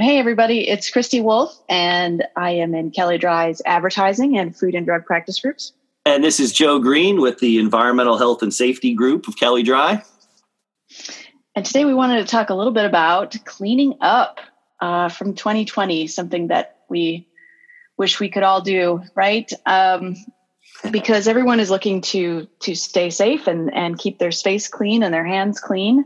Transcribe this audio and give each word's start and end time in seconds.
Hey, 0.00 0.18
everybody, 0.18 0.68
it's 0.68 0.90
Kristi 0.90 1.22
Wolff, 1.22 1.56
and 1.68 2.24
I 2.36 2.50
am 2.50 2.74
in 2.74 2.90
Kelley 2.90 3.18
Drye's 3.18 3.62
advertising 3.64 4.36
and 4.36 4.56
food 4.56 4.74
and 4.74 4.84
drug 4.84 5.06
practice 5.06 5.38
groups. 5.38 5.72
And 6.04 6.24
this 6.24 6.40
is 6.40 6.52
Joe 6.52 6.80
Green 6.80 7.20
with 7.20 7.38
the 7.38 7.58
Environmental 7.58 8.18
Health 8.18 8.42
and 8.42 8.52
Safety 8.52 8.92
Group 8.92 9.28
of 9.28 9.36
Kelley 9.36 9.62
Drye. 9.62 10.04
And 11.54 11.64
today 11.64 11.84
we 11.84 11.94
wanted 11.94 12.18
to 12.18 12.24
talk 12.24 12.50
a 12.50 12.54
little 12.54 12.72
bit 12.72 12.84
about 12.84 13.36
cleaning 13.44 13.96
up 14.00 14.40
uh, 14.80 15.08
from 15.08 15.34
2020, 15.34 16.08
something 16.08 16.48
that 16.48 16.80
we 16.88 17.28
wish 17.96 18.18
we 18.18 18.28
could 18.28 18.42
all 18.42 18.60
do, 18.60 19.00
right? 19.14 19.50
Um, 19.64 20.16
because 20.90 21.28
everyone 21.28 21.60
is 21.60 21.70
looking 21.70 22.00
to 22.00 22.48
to 22.60 22.74
stay 22.74 23.10
safe 23.10 23.46
and 23.46 23.72
and 23.72 23.98
keep 23.98 24.18
their 24.18 24.32
space 24.32 24.66
clean 24.66 25.02
and 25.02 25.14
their 25.14 25.24
hands 25.24 25.60
clean. 25.60 26.04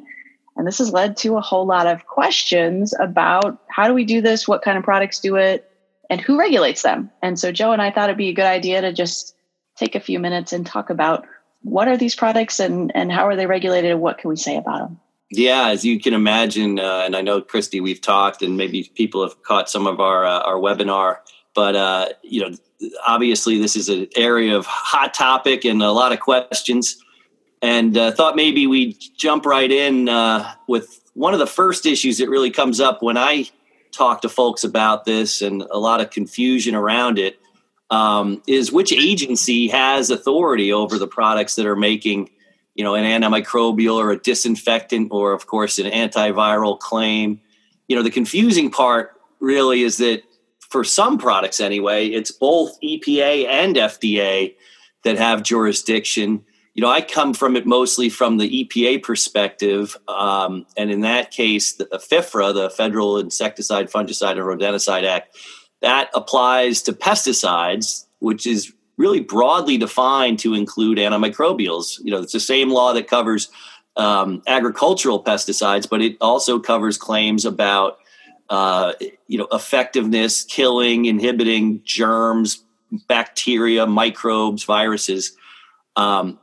And 0.58 0.66
this 0.66 0.78
has 0.78 0.92
led 0.92 1.16
to 1.18 1.36
a 1.36 1.40
whole 1.40 1.64
lot 1.64 1.86
of 1.86 2.06
questions 2.06 2.92
about 2.98 3.62
how 3.68 3.86
do 3.86 3.94
we 3.94 4.04
do 4.04 4.20
this, 4.20 4.48
what 4.48 4.62
kind 4.62 4.76
of 4.76 4.84
products 4.84 5.20
do 5.20 5.36
it, 5.36 5.70
and 6.10 6.20
who 6.20 6.38
regulates 6.38 6.82
them. 6.82 7.10
And 7.22 7.38
so 7.38 7.52
Joe 7.52 7.72
and 7.72 7.80
I 7.80 7.92
thought 7.92 8.10
it'd 8.10 8.18
be 8.18 8.30
a 8.30 8.34
good 8.34 8.44
idea 8.44 8.80
to 8.80 8.92
just 8.92 9.36
take 9.76 9.94
a 9.94 10.00
few 10.00 10.18
minutes 10.18 10.52
and 10.52 10.66
talk 10.66 10.90
about 10.90 11.26
what 11.62 11.88
are 11.88 11.96
these 11.96 12.14
products 12.14 12.60
and 12.60 12.92
and 12.94 13.10
how 13.10 13.26
are 13.26 13.36
they 13.36 13.46
regulated 13.46 13.92
and 13.92 14.00
what 14.00 14.18
can 14.18 14.30
we 14.30 14.36
say 14.36 14.56
about 14.56 14.78
them. 14.78 15.00
Yeah, 15.30 15.68
as 15.68 15.84
you 15.84 16.00
can 16.00 16.14
imagine, 16.14 16.80
uh, 16.80 17.02
and 17.04 17.14
I 17.14 17.20
know 17.20 17.42
Kristi, 17.42 17.82
we've 17.82 18.00
talked, 18.00 18.42
and 18.42 18.56
maybe 18.56 18.90
people 18.94 19.22
have 19.22 19.42
caught 19.42 19.68
some 19.68 19.86
of 19.86 20.00
our 20.00 20.24
uh, 20.24 20.40
our 20.40 20.56
webinar. 20.56 21.18
But 21.54 21.76
uh, 21.76 22.08
you 22.22 22.40
know, 22.40 22.56
obviously, 23.06 23.60
this 23.60 23.76
is 23.76 23.88
an 23.88 24.08
area 24.16 24.56
of 24.56 24.66
hot 24.66 25.14
topic 25.14 25.64
and 25.64 25.82
a 25.82 25.92
lot 25.92 26.12
of 26.12 26.20
questions. 26.20 26.96
And 27.60 27.96
uh, 27.96 28.12
thought 28.12 28.36
maybe 28.36 28.66
we'd 28.66 28.96
jump 29.16 29.44
right 29.44 29.70
in 29.70 30.08
uh, 30.08 30.52
with 30.68 31.00
one 31.14 31.32
of 31.32 31.40
the 31.40 31.46
first 31.46 31.86
issues 31.86 32.18
that 32.18 32.28
really 32.28 32.50
comes 32.50 32.80
up 32.80 33.02
when 33.02 33.16
I 33.16 33.50
talk 33.90 34.22
to 34.22 34.28
folks 34.28 34.64
about 34.64 35.04
this, 35.04 35.42
and 35.42 35.62
a 35.62 35.78
lot 35.78 36.00
of 36.00 36.10
confusion 36.10 36.74
around 36.74 37.18
it. 37.18 37.38
Um, 37.90 38.42
is 38.46 38.70
which 38.70 38.92
agency 38.92 39.68
has 39.68 40.10
authority 40.10 40.74
over 40.74 40.98
the 40.98 41.06
products 41.06 41.54
that 41.54 41.64
are 41.64 41.74
making 41.74 42.28
you 42.78 42.84
know, 42.84 42.94
an 42.94 43.04
antimicrobial 43.04 43.96
or 43.96 44.12
a 44.12 44.18
disinfectant, 44.18 45.08
or 45.10 45.32
of 45.32 45.48
course, 45.48 45.80
an 45.80 45.90
antiviral 45.90 46.78
claim. 46.78 47.40
You 47.88 47.96
know, 47.96 48.04
the 48.04 48.10
confusing 48.10 48.70
part 48.70 49.20
really 49.40 49.82
is 49.82 49.96
that 49.96 50.22
for 50.60 50.84
some 50.84 51.18
products 51.18 51.58
anyway, 51.58 52.06
it's 52.06 52.30
both 52.30 52.80
EPA 52.80 53.48
and 53.48 53.74
FDA 53.74 54.54
that 55.02 55.18
have 55.18 55.42
jurisdiction. 55.42 56.44
You 56.74 56.82
know, 56.82 56.90
I 56.90 57.00
come 57.00 57.34
from 57.34 57.56
it 57.56 57.66
mostly 57.66 58.08
from 58.08 58.38
the 58.38 58.64
EPA 58.64 59.02
perspective, 59.02 59.96
um, 60.06 60.66
and 60.76 60.90
in 60.90 61.00
that 61.00 61.30
case, 61.30 61.72
the 61.72 61.86
FIFRA, 61.86 62.54
the 62.54 62.70
Federal 62.70 63.18
Insecticide, 63.18 63.90
Fungicide, 63.90 64.32
and 64.32 64.40
Rodenticide 64.40 65.04
Act, 65.04 65.36
that 65.80 66.08
applies 66.14 66.82
to 66.82 66.92
pesticides, 66.92 68.06
which 68.20 68.46
is 68.46 68.72
really 68.96 69.20
broadly 69.20 69.78
defined 69.78 70.38
to 70.40 70.54
include 70.54 70.98
antimicrobials. 70.98 71.98
You 72.02 72.10
know, 72.10 72.20
it's 72.20 72.32
the 72.32 72.40
same 72.40 72.70
law 72.70 72.92
that 72.92 73.08
covers 73.08 73.48
um, 73.96 74.42
agricultural 74.46 75.22
pesticides, 75.22 75.88
but 75.88 76.00
it 76.00 76.16
also 76.20 76.58
covers 76.58 76.96
claims 76.96 77.44
about 77.44 77.98
uh, 78.50 78.92
you 79.26 79.38
know 79.38 79.48
effectiveness, 79.52 80.44
killing, 80.44 81.04
inhibiting 81.04 81.82
germs, 81.84 82.64
bacteria, 83.08 83.86
microbes, 83.86 84.64
viruses. 84.64 85.32
Um, 85.98 86.38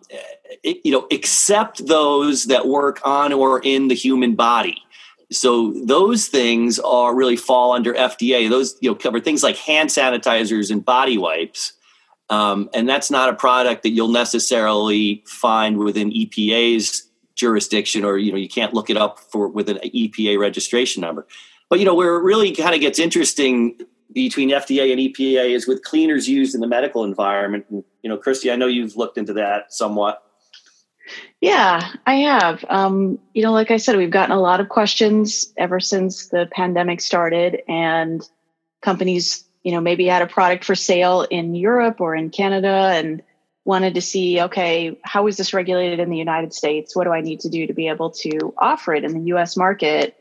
you 0.63 0.91
know, 0.91 1.07
except 1.09 1.87
those 1.87 2.45
that 2.45 2.67
work 2.67 2.99
on 3.05 3.31
or 3.31 3.61
in 3.63 3.87
the 3.87 3.95
human 3.95 4.35
body. 4.35 4.81
So 5.31 5.71
those 5.85 6.27
things 6.27 6.77
are 6.79 7.15
really 7.15 7.37
fall 7.37 7.71
under 7.71 7.93
FDA. 7.93 8.49
Those 8.49 8.75
you 8.81 8.89
know 8.89 8.95
cover 8.95 9.21
things 9.21 9.43
like 9.43 9.55
hand 9.55 9.89
sanitizers 9.89 10.71
and 10.71 10.83
body 10.83 11.17
wipes. 11.17 11.71
Um, 12.29 12.69
and 12.73 12.89
that's 12.89 13.09
not 13.09 13.29
a 13.29 13.33
product 13.33 13.83
that 13.83 13.91
you'll 13.91 14.09
necessarily 14.09 15.23
find 15.25 15.77
within 15.77 16.11
EPA's 16.11 17.07
jurisdiction, 17.35 18.03
or 18.03 18.17
you 18.17 18.31
know 18.31 18.37
you 18.37 18.49
can't 18.49 18.73
look 18.73 18.89
it 18.89 18.97
up 18.97 19.19
for 19.19 19.47
with 19.47 19.69
an 19.69 19.77
EPA 19.77 20.37
registration 20.37 21.01
number. 21.01 21.25
But 21.69 21.79
you 21.79 21.85
know 21.85 21.95
where 21.95 22.15
it 22.15 22.23
really 22.23 22.51
kind 22.53 22.75
of 22.75 22.81
gets 22.81 22.99
interesting 22.99 23.79
between 24.13 24.49
FDA 24.49 24.91
and 24.91 24.99
EPA 24.99 25.53
is 25.53 25.67
with 25.67 25.83
cleaners 25.83 26.27
used 26.27 26.55
in 26.55 26.61
the 26.61 26.67
medical 26.67 27.03
environment. 27.03 27.65
And, 27.69 27.83
you 28.01 28.09
know, 28.09 28.17
Kristi, 28.17 28.51
I 28.51 28.55
know 28.55 28.67
you've 28.67 28.95
looked 28.95 29.17
into 29.17 29.33
that 29.33 29.73
somewhat. 29.73 30.21
Yeah, 31.41 31.93
I 32.05 32.15
have. 32.15 32.65
Um, 32.69 33.19
you 33.33 33.43
know, 33.43 33.51
like 33.51 33.71
I 33.71 33.77
said, 33.77 33.97
we've 33.97 34.09
gotten 34.09 34.35
a 34.35 34.41
lot 34.41 34.59
of 34.59 34.69
questions 34.69 35.53
ever 35.57 35.79
since 35.79 36.29
the 36.29 36.47
pandemic 36.51 37.01
started, 37.01 37.61
and 37.67 38.27
companies 38.81 39.45
you 39.65 39.71
know 39.71 39.81
maybe 39.81 40.05
had 40.05 40.21
a 40.21 40.27
product 40.27 40.63
for 40.63 40.75
sale 40.75 41.23
in 41.23 41.55
Europe 41.55 41.99
or 41.99 42.15
in 42.15 42.29
Canada 42.29 42.91
and 42.93 43.21
wanted 43.65 43.95
to 43.95 44.01
see 44.01 44.39
okay 44.39 44.97
how 45.03 45.27
is 45.27 45.37
this 45.37 45.53
regulated 45.53 45.99
in 45.99 46.09
the 46.09 46.17
United 46.17 46.53
States 46.53 46.95
what 46.95 47.03
do 47.03 47.11
I 47.11 47.21
need 47.21 47.39
to 47.41 47.49
do 47.49 47.65
to 47.65 47.73
be 47.73 47.87
able 47.87 48.11
to 48.11 48.53
offer 48.57 48.93
it 48.93 49.03
in 49.03 49.13
the 49.13 49.33
US 49.33 49.57
market 49.57 50.15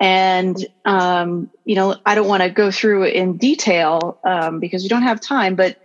and 0.00 0.66
um, 0.86 1.50
you 1.64 1.76
know 1.76 1.96
I 2.04 2.14
don't 2.14 2.26
want 2.26 2.42
to 2.42 2.48
go 2.48 2.70
through 2.70 3.04
in 3.04 3.36
detail 3.36 4.18
um, 4.24 4.58
because 4.58 4.82
we 4.82 4.88
don't 4.88 5.02
have 5.02 5.20
time 5.20 5.54
but 5.54 5.80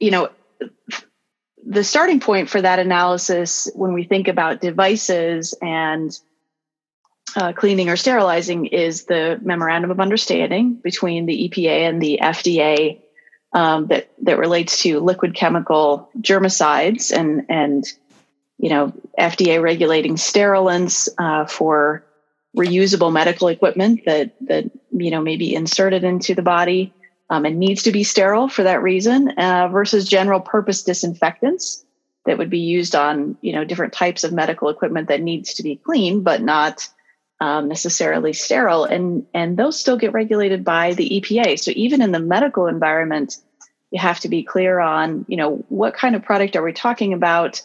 you 0.00 0.10
know 0.10 0.30
the 1.64 1.84
starting 1.84 2.20
point 2.20 2.50
for 2.50 2.60
that 2.60 2.80
analysis 2.80 3.70
when 3.74 3.92
we 3.92 4.04
think 4.04 4.26
about 4.26 4.60
devices 4.60 5.54
and 5.62 6.18
uh, 7.36 7.52
cleaning 7.52 7.88
or 7.88 7.96
sterilizing 7.96 8.66
is 8.66 9.04
the 9.04 9.38
memorandum 9.42 9.90
of 9.90 10.00
understanding 10.00 10.74
between 10.74 11.24
the 11.24 11.48
EPA 11.48 11.88
and 11.88 12.02
the 12.02 12.18
FDA 12.20 13.00
um, 13.54 13.86
that 13.86 14.10
that 14.22 14.38
relates 14.38 14.82
to 14.82 14.98
liquid 15.00 15.34
chemical 15.34 16.10
germicides 16.20 17.16
and 17.16 17.46
and 17.48 17.84
you 18.58 18.70
know 18.70 18.92
FDA 19.18 19.62
regulating 19.62 20.16
sterilants 20.16 21.08
uh, 21.16 21.46
for 21.46 22.04
reusable 22.56 23.12
medical 23.12 23.48
equipment 23.48 24.00
that 24.06 24.34
that 24.42 24.70
you 24.92 25.10
know 25.10 25.20
may 25.20 25.36
be 25.36 25.54
inserted 25.54 26.04
into 26.04 26.34
the 26.34 26.42
body 26.42 26.92
um, 27.30 27.44
and 27.44 27.58
needs 27.58 27.82
to 27.84 27.92
be 27.92 28.04
sterile 28.04 28.48
for 28.48 28.62
that 28.62 28.82
reason 28.82 29.30
uh, 29.38 29.68
versus 29.68 30.08
general 30.08 30.40
purpose 30.40 30.82
disinfectants 30.82 31.84
that 32.26 32.38
would 32.38 32.50
be 32.50 32.58
used 32.58 32.94
on 32.94 33.36
you 33.40 33.52
know 33.52 33.64
different 33.64 33.92
types 33.92 34.22
of 34.22 34.32
medical 34.32 34.68
equipment 34.68 35.08
that 35.08 35.22
needs 35.22 35.54
to 35.54 35.62
be 35.62 35.76
clean 35.76 36.22
but 36.22 36.42
not 36.42 36.88
um, 37.42 37.66
necessarily 37.66 38.32
sterile, 38.32 38.84
and 38.84 39.26
and 39.34 39.56
those 39.56 39.78
still 39.78 39.96
get 39.96 40.12
regulated 40.12 40.64
by 40.64 40.94
the 40.94 41.20
EPA. 41.20 41.58
So 41.58 41.72
even 41.74 42.00
in 42.00 42.12
the 42.12 42.20
medical 42.20 42.68
environment, 42.68 43.36
you 43.90 43.98
have 43.98 44.20
to 44.20 44.28
be 44.28 44.44
clear 44.44 44.78
on 44.78 45.24
you 45.26 45.36
know 45.36 45.56
what 45.68 45.92
kind 45.92 46.14
of 46.14 46.22
product 46.22 46.54
are 46.54 46.62
we 46.62 46.72
talking 46.72 47.12
about, 47.12 47.60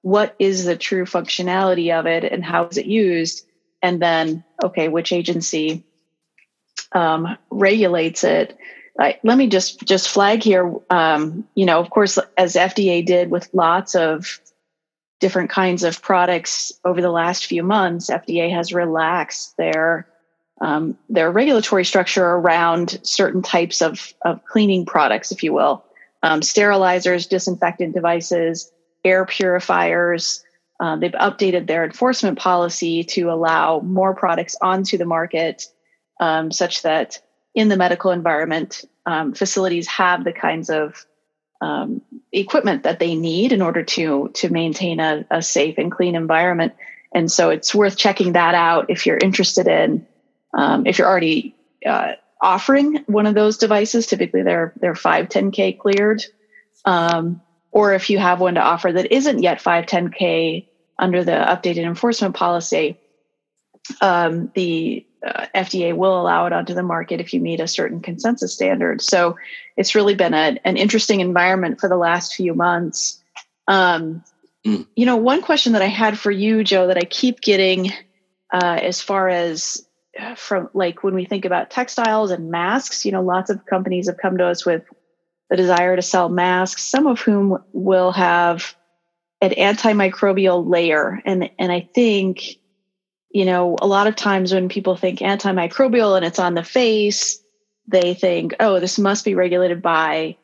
what 0.00 0.34
is 0.38 0.64
the 0.64 0.76
true 0.76 1.04
functionality 1.04 1.92
of 1.92 2.06
it, 2.06 2.24
and 2.24 2.42
how 2.42 2.68
is 2.68 2.78
it 2.78 2.86
used, 2.86 3.44
and 3.82 4.00
then 4.00 4.44
okay, 4.62 4.88
which 4.88 5.12
agency 5.12 5.84
um, 6.92 7.36
regulates 7.50 8.24
it. 8.24 8.56
let 8.96 9.38
me 9.38 9.46
just 9.48 9.80
just 9.84 10.08
flag 10.08 10.42
here. 10.42 10.74
Um, 10.90 11.46
you 11.54 11.66
know, 11.66 11.80
of 11.80 11.90
course, 11.90 12.18
as 12.36 12.54
FDA 12.54 13.04
did 13.04 13.30
with 13.30 13.48
lots 13.52 13.94
of 13.94 14.40
different 15.20 15.50
kinds 15.50 15.82
of 15.82 16.00
products 16.00 16.72
over 16.84 17.00
the 17.00 17.10
last 17.10 17.46
few 17.46 17.62
months, 17.62 18.10
FDA 18.10 18.50
has 18.52 18.72
relaxed 18.72 19.56
their 19.56 20.06
um, 20.60 20.98
their 21.08 21.30
regulatory 21.30 21.84
structure 21.84 22.24
around 22.24 22.98
certain 23.02 23.42
types 23.42 23.80
of, 23.80 24.12
of 24.22 24.44
cleaning 24.44 24.84
products, 24.86 25.30
if 25.30 25.42
you 25.42 25.52
will, 25.52 25.84
um, 26.22 26.40
sterilizers, 26.40 27.28
disinfectant 27.28 27.94
devices, 27.94 28.70
air 29.04 29.24
purifiers. 29.24 30.42
Uh, 30.80 30.96
they've 30.96 31.12
updated 31.12 31.66
their 31.66 31.84
enforcement 31.84 32.38
policy 32.38 33.02
to 33.02 33.30
allow 33.30 33.80
more 33.80 34.14
products 34.14 34.56
onto 34.62 34.96
the 34.96 35.04
market, 35.04 35.66
um, 36.20 36.52
such 36.52 36.82
that 36.82 37.18
in 37.54 37.68
the 37.68 37.76
medical 37.76 38.12
environment, 38.12 38.84
um, 39.04 39.34
facilities 39.34 39.88
have 39.88 40.22
the 40.22 40.32
kinds 40.32 40.70
of 40.70 41.04
um, 41.60 42.02
equipment 42.32 42.84
that 42.84 43.00
they 43.00 43.16
need 43.16 43.52
in 43.52 43.62
order 43.62 43.82
to 43.82 44.30
to 44.34 44.48
maintain 44.48 45.00
a, 45.00 45.26
a, 45.30 45.42
safe 45.42 45.76
and 45.78 45.90
clean 45.90 46.14
environment. 46.14 46.74
And 47.12 47.30
so 47.30 47.50
it's 47.50 47.74
worth 47.74 47.96
checking 47.96 48.34
that 48.34 48.54
out 48.54 48.90
if 48.90 49.06
you're 49.06 49.18
interested 49.18 49.66
in 49.66 50.06
um, 50.54 50.86
if 50.86 50.98
you're 50.98 51.08
already 51.08 51.56
uh, 51.84 52.12
offering 52.40 53.02
one 53.06 53.26
of 53.26 53.34
those 53.34 53.58
devices. 53.58 54.06
Typically, 54.06 54.42
they're 54.42 54.72
they're 54.80 54.94
five 54.94 55.28
ten 55.28 55.50
k 55.50 55.72
cleared, 55.72 56.24
um, 56.84 57.40
or 57.72 57.94
if 57.94 58.10
you 58.10 58.18
have 58.18 58.40
one 58.40 58.54
to 58.54 58.62
offer 58.62 58.92
that 58.92 59.12
isn't 59.12 59.42
yet 59.42 59.60
five 59.60 59.86
ten 59.86 60.10
k 60.10 60.67
under 60.98 61.24
the 61.24 61.32
updated 61.32 61.84
enforcement 61.84 62.34
policy. 62.34 62.98
Um, 64.00 64.50
the 64.54 65.06
uh, 65.26 65.46
FDA 65.54 65.96
will 65.96 66.20
allow 66.20 66.46
it 66.46 66.52
onto 66.52 66.74
the 66.74 66.82
market 66.82 67.20
if 67.20 67.32
you 67.32 67.40
meet 67.40 67.60
a 67.60 67.68
certain 67.68 68.00
consensus 68.00 68.54
standard. 68.54 69.00
So 69.00 69.36
it's 69.76 69.94
really 69.94 70.14
been 70.14 70.34
a, 70.34 70.58
an 70.64 70.76
interesting 70.76 71.20
environment 71.20 71.80
for 71.80 71.88
the 71.88 71.96
last 71.96 72.34
few 72.34 72.54
months. 72.54 73.22
Um, 73.66 74.22
mm. 74.66 74.86
You 74.94 75.06
know, 75.06 75.16
one 75.16 75.42
question 75.42 75.72
that 75.72 75.82
I 75.82 75.86
had 75.86 76.18
for 76.18 76.30
you, 76.30 76.64
Joe, 76.64 76.88
that 76.88 76.98
I 76.98 77.04
keep 77.04 77.40
getting 77.40 77.90
uh, 78.52 78.78
as 78.82 79.00
far 79.00 79.28
as 79.28 79.84
from 80.36 80.68
like 80.74 81.02
when 81.02 81.14
we 81.14 81.24
think 81.24 81.44
about 81.44 81.70
textiles 81.70 82.30
and 82.30 82.50
masks, 82.50 83.04
you 83.04 83.12
know, 83.12 83.22
lots 83.22 83.50
of 83.50 83.64
companies 83.66 84.08
have 84.08 84.16
come 84.16 84.36
to 84.38 84.46
us 84.46 84.66
with 84.66 84.82
the 85.50 85.56
desire 85.56 85.96
to 85.96 86.02
sell 86.02 86.28
masks, 86.28 86.82
some 86.82 87.06
of 87.06 87.20
whom 87.20 87.62
will 87.72 88.12
have 88.12 88.74
an 89.40 89.50
antimicrobial 89.50 90.68
layer. 90.68 91.20
And, 91.24 91.50
and 91.58 91.70
I 91.70 91.88
think, 91.94 92.56
you 93.30 93.44
know, 93.44 93.76
a 93.80 93.86
lot 93.86 94.06
of 94.06 94.16
times 94.16 94.52
when 94.52 94.68
people 94.68 94.96
think 94.96 95.20
antimicrobial 95.20 96.16
and 96.16 96.24
it's 96.24 96.38
on 96.38 96.54
the 96.54 96.64
face, 96.64 97.42
they 97.86 98.14
think, 98.14 98.54
oh, 98.60 98.80
this 98.80 98.98
must 98.98 99.24
be 99.24 99.34
regulated 99.34 99.80
by 99.80 100.36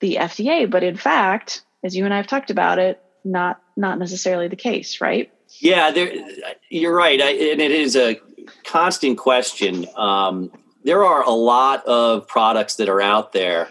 the 0.00 0.16
FDA. 0.16 0.70
But 0.70 0.82
in 0.82 0.96
fact, 0.96 1.62
as 1.82 1.96
you 1.96 2.04
and 2.04 2.12
I 2.14 2.18
have 2.18 2.26
talked 2.26 2.50
about 2.50 2.78
it, 2.78 3.02
not 3.24 3.62
not 3.76 3.98
necessarily 3.98 4.48
the 4.48 4.56
case, 4.56 5.00
right? 5.00 5.32
Yeah, 5.60 5.90
there, 5.90 6.12
you're 6.70 6.94
right, 6.94 7.20
I, 7.20 7.30
and 7.30 7.60
it 7.60 7.70
is 7.70 7.96
a 7.96 8.20
constant 8.64 9.18
question. 9.18 9.86
Um, 9.96 10.50
there 10.84 11.04
are 11.04 11.22
a 11.22 11.30
lot 11.30 11.84
of 11.86 12.26
products 12.26 12.76
that 12.76 12.88
are 12.88 13.00
out 13.00 13.32
there 13.32 13.70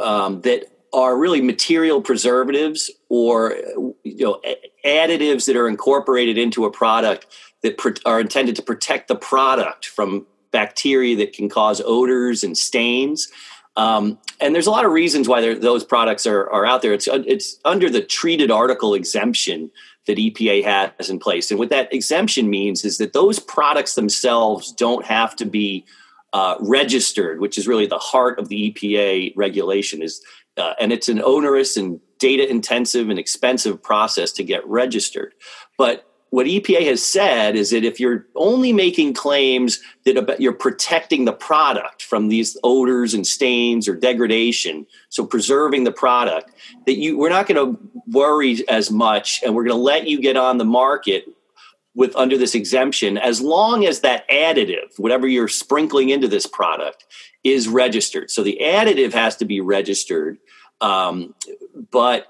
um, 0.00 0.42
that 0.42 0.70
are 0.92 1.16
really 1.16 1.40
material 1.40 2.00
preservatives 2.00 2.90
or 3.08 3.56
you 4.02 4.24
know 4.24 4.40
additives 4.84 5.46
that 5.46 5.56
are 5.56 5.68
incorporated 5.68 6.38
into 6.38 6.64
a 6.64 6.70
product 6.70 7.26
that 7.62 7.78
pr- 7.78 7.90
are 8.04 8.20
intended 8.20 8.56
to 8.56 8.62
protect 8.62 9.08
the 9.08 9.16
product 9.16 9.86
from 9.86 10.26
bacteria 10.50 11.16
that 11.16 11.32
can 11.32 11.48
cause 11.48 11.82
odors 11.84 12.42
and 12.42 12.56
stains. 12.56 13.28
Um, 13.76 14.18
and 14.40 14.54
there's 14.54 14.66
a 14.66 14.70
lot 14.70 14.86
of 14.86 14.92
reasons 14.92 15.28
why 15.28 15.54
those 15.54 15.84
products 15.84 16.26
are, 16.26 16.50
are 16.50 16.64
out 16.64 16.80
there. 16.82 16.94
It's 16.94 17.08
it's 17.10 17.58
under 17.64 17.90
the 17.90 18.02
treated 18.02 18.50
article 18.50 18.94
exemption 18.94 19.70
that 20.06 20.18
EPA 20.18 20.64
has 20.64 21.10
in 21.10 21.18
place. 21.18 21.50
And 21.50 21.58
what 21.58 21.68
that 21.70 21.92
exemption 21.92 22.48
means 22.48 22.84
is 22.84 22.98
that 22.98 23.12
those 23.12 23.38
products 23.38 23.94
themselves 23.94 24.72
don't 24.72 25.04
have 25.04 25.36
to 25.36 25.44
be 25.44 25.84
uh, 26.32 26.56
registered, 26.60 27.40
which 27.40 27.58
is 27.58 27.66
really 27.66 27.86
the 27.86 27.98
heart 27.98 28.38
of 28.38 28.48
the 28.48 28.72
EPA 28.72 29.32
regulation. 29.36 30.00
Is 30.00 30.22
uh, 30.56 30.74
and 30.80 30.92
it's 30.92 31.08
an 31.08 31.20
onerous 31.22 31.76
and 31.76 32.00
data 32.18 32.48
intensive 32.48 33.10
and 33.10 33.18
expensive 33.18 33.82
process 33.82 34.32
to 34.32 34.44
get 34.44 34.66
registered. 34.66 35.34
But 35.78 36.06
what 36.30 36.46
EPA 36.46 36.84
has 36.86 37.04
said 37.04 37.56
is 37.56 37.70
that 37.70 37.84
if 37.84 38.00
you're 38.00 38.26
only 38.34 38.72
making 38.72 39.14
claims 39.14 39.80
that 40.04 40.40
you're 40.40 40.52
protecting 40.52 41.24
the 41.24 41.32
product 41.32 42.02
from 42.02 42.28
these 42.28 42.56
odors 42.64 43.14
and 43.14 43.26
stains 43.26 43.86
or 43.88 43.94
degradation, 43.94 44.86
so 45.08 45.24
preserving 45.24 45.84
the 45.84 45.92
product, 45.92 46.50
that 46.86 46.98
you 46.98 47.16
we're 47.16 47.28
not 47.28 47.46
going 47.46 47.74
to 47.74 47.80
worry 48.08 48.68
as 48.68 48.90
much, 48.90 49.40
and 49.44 49.54
we're 49.54 49.64
going 49.64 49.76
to 49.76 49.82
let 49.82 50.08
you 50.08 50.20
get 50.20 50.36
on 50.36 50.58
the 50.58 50.64
market 50.64 51.26
with 51.94 52.14
under 52.14 52.36
this 52.36 52.54
exemption 52.54 53.16
as 53.16 53.40
long 53.40 53.86
as 53.86 54.00
that 54.00 54.28
additive, 54.28 54.98
whatever 54.98 55.26
you're 55.26 55.48
sprinkling 55.48 56.10
into 56.10 56.28
this 56.28 56.46
product, 56.46 57.06
is 57.42 57.66
registered. 57.66 58.30
So 58.30 58.42
the 58.42 58.58
additive 58.62 59.14
has 59.14 59.36
to 59.36 59.46
be 59.46 59.60
registered, 59.60 60.38
um, 60.82 61.34
but 61.90 62.26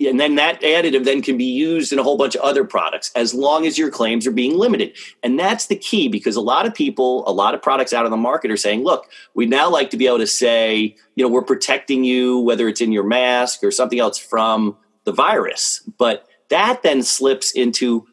and 0.00 0.18
then 0.18 0.34
that 0.34 0.60
additive 0.60 1.04
then 1.04 1.22
can 1.22 1.36
be 1.38 1.44
used 1.44 1.92
in 1.92 1.98
a 1.98 2.02
whole 2.02 2.16
bunch 2.16 2.34
of 2.34 2.42
other 2.42 2.64
products 2.64 3.12
as 3.14 3.32
long 3.32 3.64
as 3.66 3.78
your 3.78 3.90
claims 3.90 4.26
are 4.26 4.32
being 4.32 4.58
limited. 4.58 4.96
And 5.22 5.38
that's 5.38 5.66
the 5.68 5.76
key 5.76 6.08
because 6.08 6.34
a 6.34 6.40
lot 6.40 6.66
of 6.66 6.74
people 6.74 7.22
a 7.28 7.32
lot 7.32 7.54
of 7.54 7.62
products 7.62 7.92
out 7.92 8.04
on 8.04 8.10
the 8.10 8.16
market 8.16 8.50
are 8.50 8.56
saying 8.56 8.82
look 8.82 9.10
we'd 9.34 9.50
now 9.50 9.70
like 9.70 9.90
to 9.90 9.96
be 9.96 10.06
able 10.06 10.18
to 10.18 10.26
say 10.26 10.96
you 11.14 11.24
know 11.24 11.28
we're 11.28 11.42
protecting 11.42 12.04
you 12.04 12.40
whether 12.40 12.68
it's 12.68 12.80
in 12.80 12.92
your 12.92 13.04
mask 13.04 13.62
or 13.62 13.70
something 13.70 14.00
else 14.00 14.18
from 14.18 14.76
the 15.04 15.12
virus. 15.12 15.88
But 15.98 16.26
that 16.50 16.82
then 16.82 17.02
slips 17.02 17.52
into 17.52 18.06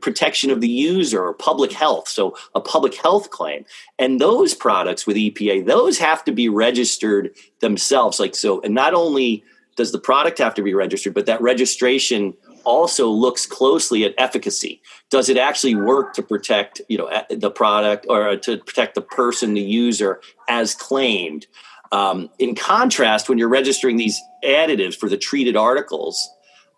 protection 0.00 0.50
of 0.50 0.60
the 0.60 0.68
user 0.68 1.24
or 1.24 1.34
public 1.34 1.72
health 1.72 2.06
so 2.08 2.36
a 2.54 2.60
public 2.60 2.94
health 2.94 3.30
claim. 3.30 3.64
And 3.98 4.20
those 4.20 4.54
products 4.54 5.06
with 5.06 5.16
epa 5.16 5.64
those 5.66 5.98
have 5.98 6.22
to 6.24 6.32
be 6.32 6.48
registered 6.48 7.34
themselves. 7.60 8.20
Like 8.20 8.34
so 8.34 8.60
and 8.60 8.74
not 8.74 8.94
only 8.94 9.42
does 9.76 9.92
the 9.92 9.98
product 9.98 10.38
have 10.38 10.54
to 10.54 10.62
be 10.62 10.74
registered? 10.74 11.14
But 11.14 11.26
that 11.26 11.40
registration 11.40 12.34
also 12.64 13.08
looks 13.08 13.46
closely 13.46 14.04
at 14.04 14.14
efficacy. 14.18 14.80
Does 15.10 15.28
it 15.28 15.36
actually 15.36 15.74
work 15.74 16.14
to 16.14 16.22
protect 16.22 16.80
you 16.88 16.98
know 16.98 17.10
the 17.30 17.50
product 17.50 18.06
or 18.08 18.36
to 18.36 18.58
protect 18.58 18.94
the 18.94 19.02
person 19.02 19.54
the 19.54 19.60
user 19.60 20.20
as 20.48 20.74
claimed? 20.74 21.46
Um, 21.90 22.30
in 22.38 22.54
contrast 22.54 23.28
when 23.28 23.36
you're 23.36 23.50
registering 23.50 23.98
these 23.98 24.18
additives 24.42 24.94
for 24.94 25.10
the 25.10 25.18
treated 25.18 25.56
articles 25.56 26.30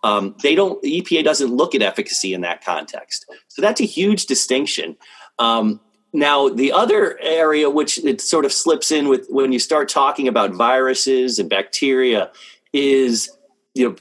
um, 0.05 0.37
they 0.43 0.55
don't 0.55 0.81
the 0.83 1.01
epa 1.01 1.25
doesn't 1.25 1.51
look 1.51 1.75
at 1.75 1.83
efficacy 1.83 2.35
in 2.35 2.43
that 2.43 2.63
context. 2.63 3.29
So 3.49 3.63
that's 3.63 3.81
a 3.81 3.87
huge 3.87 4.27
distinction. 4.27 4.97
Um, 5.39 5.81
now 6.13 6.49
the 6.49 6.71
other 6.71 7.19
area 7.21 7.71
which 7.71 7.99
it 8.05 8.21
sort 8.21 8.45
of 8.45 8.53
slips 8.53 8.93
in 8.93 9.09
with 9.09 9.27
when 9.31 9.51
you 9.51 9.59
start 9.59 9.89
talking 9.89 10.29
about 10.29 10.53
viruses 10.53 11.39
and 11.39 11.49
bacteria 11.49 12.31
is 12.75 13.31
you 13.75 13.89
know 13.89 13.97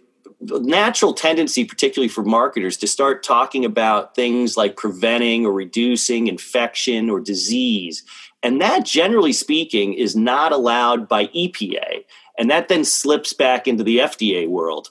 natural 0.59 1.13
tendency 1.13 1.63
particularly 1.63 2.09
for 2.09 2.21
marketers 2.21 2.75
to 2.75 2.87
start 2.87 3.23
talking 3.23 3.63
about 3.63 4.13
things 4.13 4.57
like 4.57 4.75
preventing 4.75 5.45
or 5.45 5.53
reducing 5.53 6.27
infection 6.27 7.09
or 7.09 7.21
disease. 7.21 8.03
And 8.41 8.59
that 8.59 8.83
generally 8.83 9.31
speaking 9.31 9.93
is 9.93 10.17
not 10.17 10.51
allowed 10.51 11.07
by 11.07 11.27
epa 11.27 12.03
and 12.37 12.51
that 12.51 12.67
then 12.67 12.83
slips 12.83 13.31
back 13.31 13.69
into 13.69 13.85
the 13.85 13.99
fda 13.99 14.49
world 14.49 14.89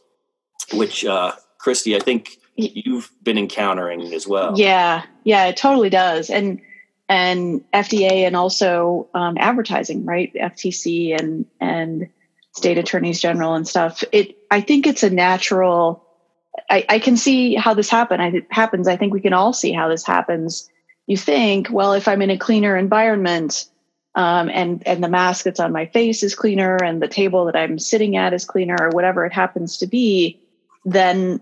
which 0.72 1.04
uh, 1.04 1.32
christy 1.58 1.94
i 1.94 1.98
think 1.98 2.38
you've 2.56 3.10
been 3.22 3.38
encountering 3.38 4.12
as 4.12 4.26
well. 4.26 4.58
Yeah. 4.58 5.04
Yeah 5.24 5.46
it 5.46 5.56
totally 5.56 5.90
does. 5.90 6.30
And 6.30 6.60
and 7.08 7.64
fda 7.72 8.26
and 8.26 8.36
also 8.36 9.08
um, 9.14 9.36
advertising 9.38 10.04
right? 10.04 10.32
Ftc 10.34 11.18
and 11.18 11.46
and 11.60 12.08
state 12.52 12.78
attorneys 12.78 13.20
general 13.20 13.54
and 13.54 13.66
stuff. 13.66 14.04
It 14.12 14.36
i 14.50 14.60
think 14.60 14.86
it's 14.86 15.02
a 15.02 15.10
natural 15.10 16.04
i, 16.70 16.84
I 16.88 16.98
can 16.98 17.16
see 17.16 17.54
how 17.54 17.74
this 17.74 17.90
happen 17.90 18.20
I, 18.20 18.42
happens. 18.50 18.88
I 18.88 18.96
think 18.96 19.12
we 19.12 19.20
can 19.20 19.32
all 19.32 19.52
see 19.52 19.72
how 19.72 19.88
this 19.88 20.04
happens. 20.04 20.68
You 21.06 21.16
think 21.16 21.68
well 21.70 21.92
if 21.92 22.08
i'm 22.08 22.22
in 22.22 22.30
a 22.30 22.38
cleaner 22.38 22.76
environment 22.76 23.66
um, 24.14 24.50
and 24.50 24.86
and 24.86 25.02
the 25.02 25.08
mask 25.08 25.44
that's 25.44 25.60
on 25.60 25.72
my 25.72 25.86
face 25.86 26.22
is 26.22 26.34
cleaner 26.34 26.76
and 26.76 27.00
the 27.02 27.08
table 27.08 27.46
that 27.46 27.56
i'm 27.56 27.78
sitting 27.78 28.16
at 28.16 28.34
is 28.34 28.44
cleaner 28.44 28.76
or 28.78 28.90
whatever 28.90 29.24
it 29.24 29.32
happens 29.32 29.78
to 29.78 29.86
be 29.86 30.38
then 30.84 31.40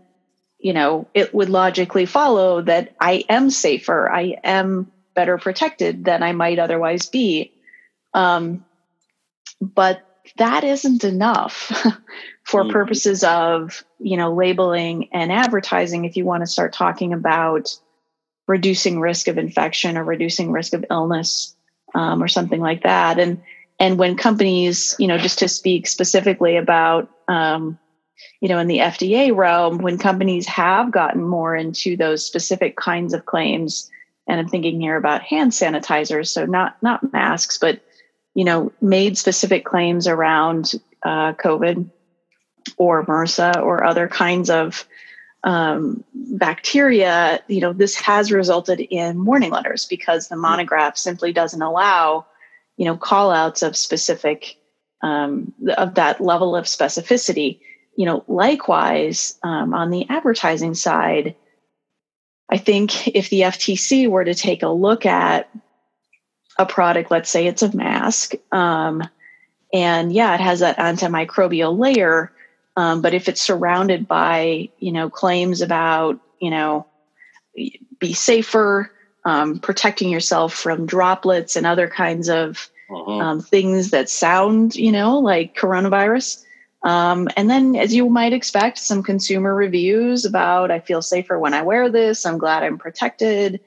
you 0.59 0.73
know 0.73 1.09
it 1.15 1.35
would 1.35 1.49
logically 1.51 2.07
follow 2.07 2.63
that 2.63 2.95
i 3.01 3.25
am 3.29 3.51
safer 3.51 4.11
i 4.11 4.37
am 4.45 4.91
better 5.15 5.37
protected 5.37 6.05
than 6.05 6.23
i 6.23 6.33
might 6.33 6.59
otherwise 6.59 7.07
be. 7.07 7.53
Um, 8.15 8.65
but 9.61 10.03
that 10.37 10.65
isn't 10.65 11.05
enough 11.05 11.55
for 12.45 12.63
mm-hmm. 12.63 12.73
purposes 12.73 13.25
of 13.25 13.85
you 13.99 14.17
know 14.17 14.33
labeling 14.33 15.09
and 15.13 15.33
advertising 15.33 16.05
if 16.05 16.17
you 16.17 16.25
want 16.25 16.43
to 16.43 16.47
start 16.47 16.73
talking 16.73 17.13
about 17.13 17.77
reducing 18.47 19.01
risk 19.01 19.29
of 19.29 19.39
infection 19.39 19.97
or 19.97 20.05
reducing 20.05 20.51
risk 20.51 20.73
of 20.73 20.85
illness 20.91 21.55
um, 21.95 22.23
or 22.23 22.29
something 22.29 22.61
like 22.61 22.83
that 22.83 23.19
and 23.19 23.43
and 23.79 23.99
when 23.99 24.17
companies 24.17 24.95
you 24.99 25.07
know 25.07 25.19
just 25.19 25.39
to 25.39 25.49
speak 25.49 25.87
specifically 25.87 26.57
about 26.57 27.11
um, 27.29 27.79
you 28.41 28.49
know 28.49 28.59
in 28.59 28.67
the 28.67 28.79
fda 28.79 29.35
realm 29.35 29.79
when 29.79 29.99
companies 29.99 30.47
have 30.47 30.91
gotten 30.91 31.23
more 31.23 31.55
into 31.55 31.97
those 31.97 32.25
specific 32.25 32.77
kinds 32.77 33.15
of 33.15 33.27
claims 33.27 33.91
and 34.27 34.41
i'm 34.41 34.49
thinking 34.49 34.81
here 34.81 34.97
about 34.97 35.23
hand 35.23 35.53
sanitizers 35.53 36.29
so 36.29 36.47
not 36.47 36.77
not 36.83 37.13
masks 37.13 37.59
but 37.59 37.81
you 38.35 38.45
know, 38.45 38.73
made 38.81 39.19
specific 39.19 39.65
claims 39.65 40.07
around 40.07 40.73
uh, 41.05 41.33
COVID 41.35 41.91
or 42.77 43.05
MRSA 43.05 43.63
or 43.63 43.85
other 43.85 44.09
kinds 44.09 44.51
of 44.51 44.87
um, 45.43 46.05
bacteria, 46.15 47.43
you 47.49 47.61
know, 47.61 47.73
this 47.73 47.95
has 47.97 48.31
resulted 48.31 48.81
in 48.81 49.25
warning 49.25 49.51
letters 49.51 49.87
because 49.87 50.29
the 50.29 50.37
monograph 50.37 50.97
simply 50.97 51.33
doesn't 51.33 51.63
allow, 51.63 52.27
you 52.77 52.85
know, 52.85 52.97
call 52.97 53.31
outs 53.31 53.63
of 53.63 53.77
specific, 53.77 54.57
um, 55.03 55.53
of 55.77 55.95
that 55.95 56.21
level 56.21 56.55
of 56.55 56.67
specificity. 56.67 57.61
You 57.97 58.07
know, 58.07 58.25
likewise, 58.29 59.39
um, 59.43 59.73
on 59.73 59.91
the 59.91 60.07
advertising 60.09 60.75
side, 60.75 61.37
I 62.51 62.59
think 62.59 63.09
if 63.09 63.31
the 63.31 63.43
FTC 63.43 64.09
were 64.09 64.25
to 64.25 64.35
take 64.35 64.63
a 64.63 64.69
look 64.69 65.07
at 65.07 65.49
a 66.61 66.67
product, 66.67 67.11
let's 67.11 67.31
say 67.31 67.47
it's 67.47 67.63
a 67.63 67.75
mask, 67.75 68.35
um, 68.53 69.03
and 69.73 70.13
yeah, 70.13 70.35
it 70.35 70.41
has 70.41 70.61
that 70.61 70.77
antimicrobial 70.77 71.79
layer. 71.79 72.33
Um, 72.77 73.01
but 73.03 73.15
if 73.15 73.29
it's 73.29 73.41
surrounded 73.41 74.07
by, 74.07 74.69
you 74.79 74.93
know, 74.93 75.09
claims 75.09 75.61
about, 75.63 76.21
you 76.39 76.51
know, 76.51 76.87
be 77.99 78.13
safer, 78.13 78.93
um, 79.25 79.59
protecting 79.59 80.11
yourself 80.11 80.55
from 80.55 80.87
droplets 80.87 81.57
and 81.57 81.67
other 81.67 81.89
kinds 81.89 82.29
of 82.29 82.71
uh-huh. 82.91 83.11
um, 83.19 83.41
things 83.41 83.91
that 83.91 84.09
sound, 84.09 84.77
you 84.77 84.93
know, 84.93 85.19
like 85.19 85.57
coronavirus. 85.57 86.45
Um, 86.83 87.29
and 87.37 87.49
then, 87.51 87.77
as 87.77 87.95
you 87.95 88.09
might 88.09 88.33
expect, 88.33 88.79
some 88.79 89.03
consumer 89.03 89.55
reviews 89.55 90.25
about 90.25 90.71
I 90.71 90.81
feel 90.81 91.03
safer 91.03 91.39
when 91.39 91.55
I 91.55 91.63
wear 91.63 91.91
this. 91.91 92.25
I'm 92.25 92.39
glad 92.39 92.63
I'm 92.63 92.79
protected 92.79 93.61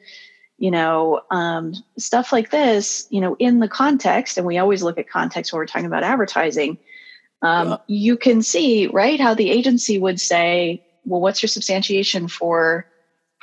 you 0.63 0.71
know 0.71 1.21
um, 1.29 1.73
stuff 1.97 2.31
like 2.31 2.49
this 2.49 3.07
you 3.09 3.19
know 3.19 3.35
in 3.39 3.59
the 3.59 3.67
context 3.67 4.37
and 4.37 4.47
we 4.47 4.57
always 4.57 4.81
look 4.81 4.97
at 4.97 5.09
context 5.09 5.51
when 5.51 5.57
we're 5.57 5.65
talking 5.65 5.85
about 5.85 6.03
advertising 6.03 6.77
um, 7.41 7.69
yeah. 7.69 7.77
you 7.87 8.15
can 8.15 8.41
see 8.41 8.87
right 8.87 9.19
how 9.19 9.33
the 9.33 9.49
agency 9.49 9.99
would 9.99 10.19
say 10.19 10.81
well 11.05 11.19
what's 11.21 11.43
your 11.43 11.49
substantiation 11.49 12.27
for 12.27 12.85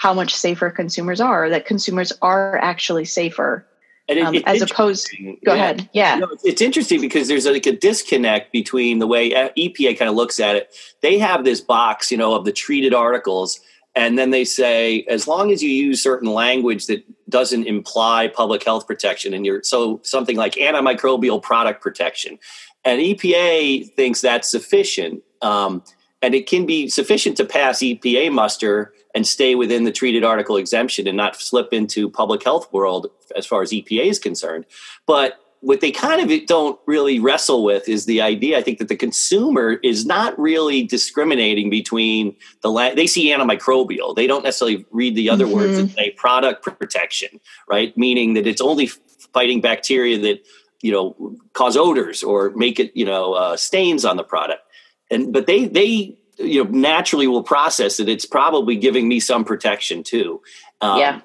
how 0.01 0.15
much 0.15 0.35
safer 0.35 0.71
consumers 0.71 1.21
are? 1.21 1.51
That 1.51 1.67
consumers 1.67 2.11
are 2.23 2.57
actually 2.57 3.05
safer 3.05 3.67
it, 4.09 4.17
um, 4.17 4.35
as 4.47 4.63
opposed 4.63 5.11
go 5.45 5.53
yeah. 5.53 5.55
ahead. 5.55 5.91
Yeah. 5.93 6.15
No, 6.17 6.29
it's 6.43 6.63
interesting 6.63 7.03
because 7.03 7.29
there's 7.29 7.45
like 7.45 7.67
a 7.67 7.77
disconnect 7.77 8.51
between 8.51 8.99
the 8.99 9.07
way 9.07 9.31
epa 9.31 9.99
kind 9.99 10.09
of 10.09 10.15
looks 10.15 10.41
at 10.41 10.57
it. 10.57 10.75
They 11.03 11.19
have 11.19 11.45
this 11.45 11.61
box 11.61 12.11
you 12.11 12.17
know 12.17 12.35
of 12.35 12.47
the 12.47 12.53
treated 12.53 12.95
articles 12.95 13.61
and 13.95 14.19
then 14.19 14.31
they 14.31 14.45
say 14.45 15.05
as 15.09 15.27
long 15.27 15.51
as 15.51 15.63
you 15.63 15.71
use 15.71 16.03
certain 16.03 16.31
language 16.31 16.87
that 16.87 17.05
doesn't 17.29 17.67
imply 17.67 18.29
public 18.29 18.63
health 18.63 18.87
protection 18.87 19.35
and 19.35 19.45
you're 19.45 19.63
so 19.63 20.01
something 20.03 20.37
like 20.37 20.55
antimicrobial 20.55 21.43
product 21.43 21.83
protection. 21.83 22.39
And 22.85 23.01
epa 23.01 23.93
thinks 23.95 24.21
that's 24.21 24.49
sufficient 24.49 25.23
um, 25.43 25.83
and 26.23 26.35
it 26.35 26.47
can 26.47 26.67
be 26.67 26.89
sufficient 26.89 27.37
to 27.39 27.45
pass 27.45 27.81
epa 27.81 28.33
muster 28.33 28.93
and 29.15 29.27
stay 29.27 29.55
within 29.55 29.85
the 29.85 29.93
treated 29.93 30.23
article 30.23 30.57
exemption 30.57 31.09
and 31.09 31.17
not 31.17 31.35
slip 31.37 31.73
into 31.73 32.09
public 32.09 32.45
health 32.45 32.73
world 32.73 33.09
as 33.37 33.45
far 33.45 33.63
as 33.63 33.71
epa 33.73 34.05
is 34.05 34.19
concerned. 34.19 34.67
But 35.07 35.40
what 35.63 35.81
they 35.83 35.91
kind 35.91 36.31
of 36.31 36.47
don't 36.47 36.81
really 36.87 37.21
wrestle 37.21 37.63
with 37.65 37.89
is 37.89 38.07
the 38.07 38.21
idea 38.21 38.59
i 38.59 38.63
think 38.63 38.79
that 38.79 38.89
the 38.89 38.97
consumer 38.97 39.75
is 39.83 40.07
not 40.07 40.39
really 40.39 40.83
discriminating 40.83 41.71
between 41.71 42.35
the 42.63 42.71
la- 42.71 42.95
they 42.95 43.07
see 43.07 43.31
antimicrobial. 43.31 44.15
They 44.15 44.27
don't 44.27 44.45
necessarily 44.45 44.85
read 44.91 45.15
the 45.15 45.31
other 45.31 45.45
mm-hmm. 45.45 45.55
words 45.55 45.79
and 45.79 45.91
say 45.91 46.11
product 46.11 46.65
protection 46.65 47.41
right? 47.69 47.97
Meaning 47.97 48.35
that 48.35 48.47
it's 48.47 48.61
only 48.61 48.87
fighting 49.33 49.61
bacteria 49.61 50.19
that 50.19 50.47
you 50.83 50.93
know 50.93 51.37
cause 51.53 51.77
odors 51.77 52.23
or 52.23 52.51
make 52.51 52.81
it 52.81 52.93
you 52.95 53.05
know 53.05 53.35
uh, 53.35 53.57
stains 53.57 54.05
on 54.05 54.17
the 54.17 54.25
product. 54.25 54.63
And 55.11 55.33
but 55.33 55.47
they 55.47 55.67
they 55.67 56.19
you 56.39 56.65
know 56.65 56.71
naturally 56.71 57.27
will 57.27 57.43
process 57.43 58.01
it. 58.01 58.09
It's 58.09 58.27
probably 58.27 58.77
giving 58.77 59.09
me 59.09 59.21
some 59.21 59.45
protection 59.45 60.03
too. 60.03 60.43
Um, 60.81 60.99
yeah 60.99 61.21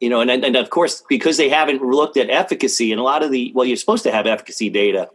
you 0.00 0.08
know, 0.08 0.20
and, 0.20 0.30
and 0.30 0.56
of 0.56 0.70
course, 0.70 1.02
because 1.08 1.36
they 1.36 1.48
haven't 1.48 1.82
looked 1.82 2.16
at 2.16 2.30
efficacy 2.30 2.92
and 2.92 3.00
a 3.00 3.04
lot 3.04 3.22
of 3.22 3.30
the, 3.30 3.52
well, 3.54 3.66
you're 3.66 3.76
supposed 3.76 4.04
to 4.04 4.12
have 4.12 4.26
efficacy 4.26 4.70
data 4.70 5.10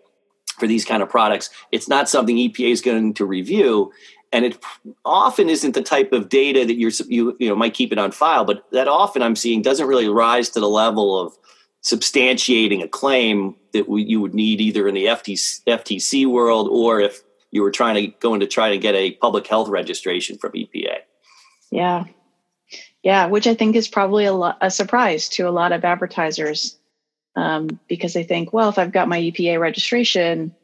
for 0.60 0.68
these 0.68 0.86
kind 0.86 1.02
of 1.02 1.10
products. 1.10 1.50
It's 1.72 1.88
not 1.88 2.10
something 2.10 2.36
EPA 2.36 2.72
is 2.72 2.82
going 2.82 3.14
to 3.16 3.26
review. 3.26 3.92
And 4.32 4.46
it 4.46 4.58
often 5.06 5.50
isn't 5.50 5.74
the 5.74 5.82
type 5.82 6.12
of 6.12 6.28
data 6.28 6.66
that 6.66 6.76
you're, 6.76 6.92
you, 7.08 7.38
you 7.40 7.50
know, 7.50 7.56
might 7.56 7.76
keep 7.76 7.92
it 7.92 8.00
on 8.00 8.12
file, 8.12 8.46
but 8.46 8.66
that 8.72 8.88
often 8.88 9.22
I'm 9.22 9.36
seeing 9.36 9.62
doesn't 9.62 9.88
really 9.88 10.10
rise 10.10 10.50
to 10.50 10.60
the 10.60 10.70
level 10.70 11.20
of 11.20 11.38
substantiating 11.84 12.84
a 12.84 12.88
claim 12.88 13.56
that 13.74 13.88
we, 13.88 14.04
you 14.04 14.20
would 14.22 14.34
need 14.34 14.60
either 14.60 14.88
in 14.88 14.96
the 14.96 15.06
FTC, 15.06 15.64
FTC 15.66 16.26
world 16.26 16.68
or 16.72 17.00
if 17.00 17.22
you 17.52 17.62
were 17.62 17.72
trying 17.72 17.96
to 17.96 18.08
go 18.20 18.34
in 18.34 18.40
to 18.40 18.48
try 18.48 18.70
to 18.70 18.78
get 18.78 18.96
a 18.96 19.12
public 19.12 19.46
health 19.46 19.70
registration 19.70 20.38
from 20.38 20.54
EPA. 20.54 20.98
Yeah, 21.72 22.06
yeah, 23.04 23.28
which 23.28 23.48
I 23.48 23.54
think 23.54 23.76
is 23.76 23.88
probably 23.88 24.26
a, 24.26 24.34
lo- 24.34 24.54
a 24.62 24.72
surprise 24.72 25.30
to 25.30 25.44
a 25.44 25.52
lot 25.52 25.74
of 25.74 25.84
advertisers 25.84 26.78
um, 27.36 27.80
because 27.88 28.14
they 28.14 28.24
think, 28.24 28.54
well, 28.54 28.70
if 28.70 28.80
I've 28.80 28.94
got 28.94 29.10
my 29.10 29.20
EPA 29.20 29.60
registration 29.60 30.56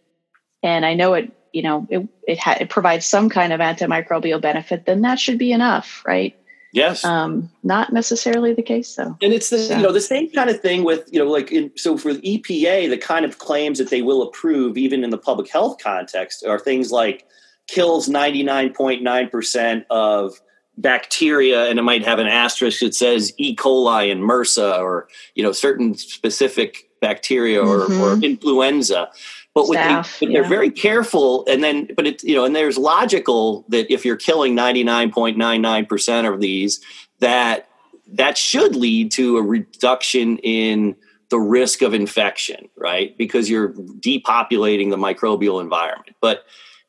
and 0.64 0.86
I 0.86 0.94
know 0.94 1.14
it, 1.16 1.32
you 1.52 1.64
know, 1.64 1.86
it 1.90 2.08
it, 2.28 2.40
ha- 2.40 2.58
it 2.60 2.70
provides 2.70 3.06
some 3.06 3.30
kind 3.30 3.52
of 3.52 3.60
antimicrobial 3.60 4.42
benefit, 4.42 4.86
then 4.86 5.02
that 5.02 5.20
should 5.20 5.38
be 5.38 5.52
enough, 5.52 6.04
right? 6.06 6.36
Yes. 6.72 7.04
Um, 7.04 7.50
not 7.64 7.92
necessarily 7.92 8.54
the 8.54 8.62
case, 8.62 8.94
though. 8.96 9.18
And 9.22 9.34
it's 9.34 9.50
the 9.50 9.58
so. 9.58 9.76
you 9.76 9.82
know 9.82 9.92
the 9.92 10.00
same 10.00 10.30
kind 10.32 10.50
of 10.50 10.62
thing 10.62 10.84
with 10.84 11.10
you 11.12 11.20
know 11.20 11.30
like 11.30 11.52
in, 11.52 11.72
so 11.76 11.98
for 11.98 12.14
the 12.14 12.22
EPA, 12.22 12.90
the 12.90 12.98
kind 12.98 13.26
of 13.26 13.40
claims 13.40 13.80
that 13.80 13.90
they 13.90 14.04
will 14.04 14.22
approve, 14.22 14.78
even 14.78 15.04
in 15.04 15.10
the 15.10 15.18
public 15.18 15.50
health 15.52 15.78
context, 15.82 16.46
are 16.46 16.60
things 16.60 16.92
like 16.92 17.26
kills 17.68 18.08
ninety 18.08 18.44
nine 18.44 18.72
point 18.72 19.02
nine 19.02 19.30
percent 19.30 19.86
of 19.90 20.40
bacteria 20.80 21.70
and 21.70 21.78
it 21.78 21.82
might 21.84 22.06
have 22.06 22.20
an 22.20 22.28
asterisk 22.28 22.80
that 22.80 22.96
says 22.96 23.34
E. 23.38 23.56
coli 23.56 24.12
and 24.12 24.22
MRSA 24.22 24.80
or 24.80 25.08
you 25.36 25.44
know 25.44 25.52
certain 25.52 25.96
specific 25.96 26.90
bacteria 27.02 27.62
or, 27.62 27.88
mm-hmm. 27.88 28.02
or 28.02 28.26
influenza. 28.26 29.10
But, 29.56 29.66
Staff, 29.66 30.20
they, 30.20 30.26
but 30.26 30.32
yeah. 30.32 30.42
they're 30.42 30.50
very 30.50 30.70
careful, 30.70 31.44
and 31.48 31.64
then 31.64 31.90
but 31.96 32.06
it 32.08 32.24
you 32.24 32.36
know 32.36 32.46
and 32.46 32.56
there's 32.56 32.78
logical 32.78 33.66
that 33.70 33.92
if 33.92 34.06
you're 34.06 34.16
killing 34.16 34.56
99.99 34.56 35.90
percent 35.90 36.28
of 36.28 36.40
these, 36.40 36.80
that 37.20 37.68
that 38.14 38.38
should 38.38 38.76
lead 38.76 39.12
to 39.12 39.38
a 39.38 39.42
reduction 39.42 40.38
in 40.40 40.96
the 41.30 41.40
risk 41.40 41.82
of 41.82 41.94
infection, 41.94 42.70
right? 42.76 43.18
Because 43.18 43.50
you're 43.50 43.74
depopulating 43.74 44.90
the 44.90 44.98
microbial 44.98 45.62
environment. 45.62 46.16
But 46.22 46.44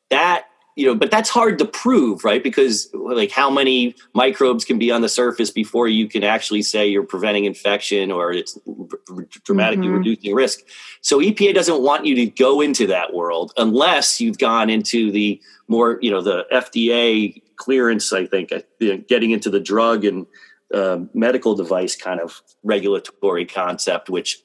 that 0.09 0.45
you 0.81 0.87
know, 0.87 0.95
but 0.95 1.11
that's 1.11 1.29
hard 1.29 1.59
to 1.59 1.65
prove, 1.65 2.23
right? 2.23 2.43
Because 2.43 2.89
like 2.95 3.29
how 3.29 3.51
many 3.51 3.93
microbes 4.15 4.65
can 4.65 4.79
be 4.79 4.89
on 4.89 5.01
the 5.01 5.09
surface 5.09 5.51
before 5.51 5.87
you 5.87 6.07
can 6.07 6.23
actually 6.23 6.63
say 6.63 6.87
you're 6.87 7.03
preventing 7.03 7.45
infection 7.45 8.11
or 8.11 8.31
it's 8.33 8.57
dramatically 9.43 9.85
mm-hmm. 9.85 9.97
reducing 9.97 10.33
risk. 10.33 10.61
So 11.01 11.19
EPA 11.19 11.53
doesn't 11.53 11.83
want 11.83 12.07
you 12.07 12.15
to 12.15 12.25
go 12.25 12.61
into 12.61 12.87
that 12.87 13.13
world 13.13 13.53
unless 13.57 14.19
you've 14.19 14.39
gone 14.39 14.71
into 14.71 15.11
the 15.11 15.39
more, 15.67 15.99
you 16.01 16.09
know, 16.09 16.21
the 16.21 16.47
FDA 16.51 17.43
clearance. 17.57 18.11
I 18.11 18.25
think 18.25 18.51
getting 19.07 19.29
into 19.29 19.51
the 19.51 19.59
drug 19.59 20.03
and 20.03 20.25
uh, 20.73 21.01
medical 21.13 21.53
device 21.53 21.95
kind 21.95 22.19
of 22.19 22.41
regulatory 22.63 23.45
concept, 23.45 24.09
which. 24.09 24.41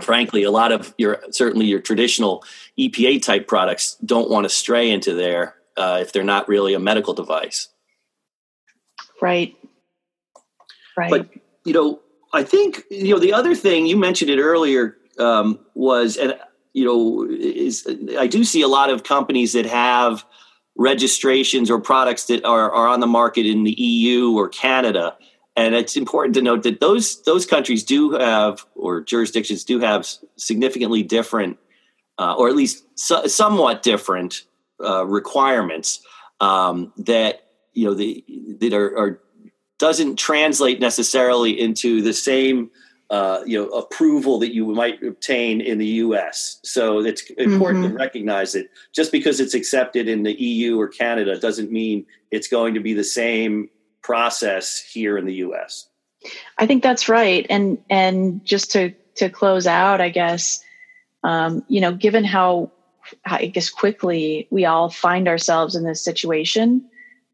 Frankly, 0.00 0.44
a 0.44 0.50
lot 0.50 0.72
of 0.72 0.94
your 0.96 1.22
certainly 1.30 1.66
your 1.66 1.78
traditional 1.78 2.42
EPA 2.78 3.20
type 3.20 3.46
products 3.46 3.98
don't 4.02 4.30
want 4.30 4.44
to 4.44 4.48
stray 4.48 4.90
into 4.90 5.12
there 5.12 5.56
uh, 5.76 5.98
if 6.00 6.12
they're 6.12 6.24
not 6.24 6.48
really 6.48 6.74
a 6.74 6.78
medical 6.78 7.14
device. 7.14 7.68
Right. 9.20 9.56
Right. 10.96 11.10
But 11.10 11.28
you 11.64 11.72
know, 11.72 12.00
I 12.32 12.42
think 12.42 12.82
you 12.90 13.14
know 13.14 13.18
the 13.18 13.32
other 13.32 13.54
thing 13.54 13.86
you 13.86 13.96
mentioned 13.96 14.30
it 14.30 14.38
earlier 14.38 14.96
um, 15.18 15.58
was, 15.74 16.16
and 16.16 16.38
you 16.72 16.84
know, 16.84 17.26
is 17.30 17.86
I 18.18 18.26
do 18.26 18.44
see 18.44 18.62
a 18.62 18.68
lot 18.68 18.90
of 18.90 19.04
companies 19.04 19.52
that 19.52 19.66
have 19.66 20.24
registrations 20.76 21.70
or 21.70 21.80
products 21.80 22.26
that 22.26 22.44
are, 22.44 22.70
are 22.72 22.88
on 22.88 23.00
the 23.00 23.06
market 23.06 23.46
in 23.46 23.64
the 23.64 23.72
EU 23.80 24.32
or 24.36 24.48
Canada. 24.48 25.16
And 25.56 25.74
it's 25.74 25.96
important 25.96 26.34
to 26.34 26.42
note 26.42 26.64
that 26.64 26.80
those 26.80 27.22
those 27.22 27.46
countries 27.46 27.84
do 27.84 28.12
have, 28.12 28.66
or 28.74 29.00
jurisdictions 29.00 29.62
do 29.62 29.78
have, 29.78 30.06
significantly 30.36 31.04
different, 31.04 31.58
uh, 32.18 32.34
or 32.34 32.48
at 32.48 32.56
least 32.56 32.84
so, 32.96 33.26
somewhat 33.28 33.84
different 33.84 34.42
uh, 34.84 35.04
requirements 35.04 36.00
um, 36.40 36.92
that 36.96 37.40
you 37.72 37.86
know 37.86 37.94
the, 37.94 38.24
that 38.60 38.72
are, 38.72 38.98
are, 38.98 39.20
doesn't 39.78 40.16
translate 40.16 40.80
necessarily 40.80 41.58
into 41.58 42.00
the 42.02 42.12
same 42.12 42.70
uh, 43.10 43.40
you 43.46 43.60
know 43.60 43.68
approval 43.70 44.38
that 44.38 44.54
you 44.54 44.66
might 44.66 45.02
obtain 45.02 45.60
in 45.60 45.78
the 45.78 45.86
U.S. 45.86 46.60
So 46.62 47.00
it's 47.00 47.28
important 47.32 47.84
mm-hmm. 47.84 47.96
to 47.96 47.98
recognize 47.98 48.52
that 48.52 48.68
just 48.94 49.12
because 49.12 49.40
it's 49.40 49.54
accepted 49.54 50.08
in 50.08 50.22
the 50.22 50.40
EU 50.40 50.78
or 50.78 50.88
Canada 50.88 51.38
doesn't 51.38 51.70
mean 51.70 52.06
it's 52.30 52.48
going 52.48 52.74
to 52.74 52.80
be 52.80 52.94
the 52.94 53.04
same 53.04 53.68
process 54.02 54.80
here 54.80 55.16
in 55.18 55.26
the 55.26 55.34
U.S. 55.34 55.88
I 56.58 56.66
think 56.66 56.82
that's 56.82 57.08
right, 57.08 57.46
and 57.50 57.78
and 57.90 58.44
just 58.44 58.70
to 58.72 58.92
to 59.16 59.30
close 59.30 59.66
out, 59.66 60.00
I 60.00 60.08
guess 60.08 60.64
um, 61.24 61.64
you 61.68 61.80
know, 61.80 61.92
given 61.92 62.22
how 62.22 62.70
I 63.26 63.46
guess 63.46 63.70
quickly 63.70 64.46
we 64.50 64.64
all 64.64 64.90
find 64.90 65.28
ourselves 65.28 65.74
in 65.74 65.84
this 65.84 66.02
situation, 66.02 66.84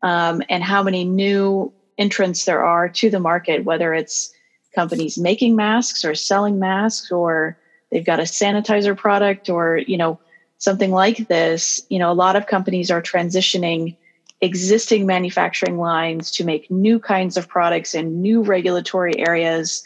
um, 0.03 0.43
and 0.49 0.62
how 0.62 0.83
many 0.83 1.05
new 1.05 1.73
entrants 1.99 2.45
there 2.45 2.65
are 2.65 2.89
to 2.89 3.11
the 3.11 3.21
market, 3.21 3.65
whether 3.65 3.93
it's 3.95 4.33
companies 4.75 5.19
making 5.19 5.57
masks 5.57 6.05
or 6.05 6.15
selling 6.15 6.59
masks, 6.59 7.11
or 7.11 7.57
they've 7.91 8.07
got 8.07 8.21
a 8.21 8.25
sanitizer 8.25 8.97
product, 8.97 9.49
or 9.49 9.79
you 9.79 9.97
know 9.97 10.19
something 10.59 10.91
like 10.91 11.29
this. 11.29 11.81
You 11.89 11.99
know, 11.99 12.11
a 12.11 12.15
lot 12.15 12.37
of 12.37 12.47
companies 12.47 12.91
are 12.91 13.03
transitioning 13.03 13.97
existing 14.41 15.07
manufacturing 15.07 15.79
lines 15.79 16.31
to 16.31 16.45
make 16.45 16.71
new 16.71 16.99
kinds 16.99 17.37
of 17.37 17.49
products 17.49 17.95
in 17.95 18.23
new 18.23 18.43
regulatory 18.43 19.19
areas. 19.19 19.85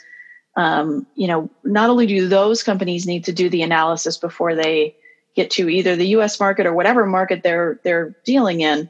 Um, 0.57 1.07
you 1.17 1.27
know, 1.27 1.51
not 1.65 1.91
only 1.91 2.07
do 2.07 2.29
those 2.29 2.63
companies 2.63 3.07
need 3.07 3.25
to 3.25 3.33
do 3.33 3.51
the 3.51 3.63
analysis 3.63 4.17
before 4.17 4.55
they 4.55 4.95
get 5.35 5.51
to 5.53 5.69
either 5.69 5.97
the 5.97 6.09
U.S. 6.09 6.39
market 6.39 6.67
or 6.67 6.73
whatever 6.73 7.07
market 7.07 7.43
they're 7.43 7.81
they're 7.83 8.15
dealing 8.25 8.61
in. 8.61 8.89